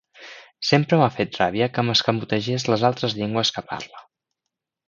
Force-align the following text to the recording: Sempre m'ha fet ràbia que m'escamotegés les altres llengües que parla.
Sempre 0.69 0.97
m'ha 1.01 1.09
fet 1.17 1.37
ràbia 1.41 1.69
que 1.75 1.85
m'escamotegés 1.89 2.67
les 2.75 2.89
altres 2.93 3.17
llengües 3.21 3.57
que 3.59 3.67
parla. 3.75 4.07